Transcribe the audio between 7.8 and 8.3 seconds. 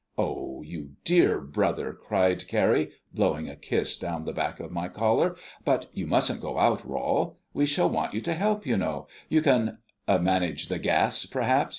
want you